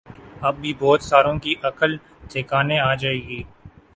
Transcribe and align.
اب 0.41 0.55
بھی 0.61 0.73
بہت 0.79 1.01
ساروں 1.03 1.37
کی 1.39 1.53
عقل 1.63 1.95
ٹھکانے 2.29 2.79
آجائے 2.81 3.19
گی 3.27 3.41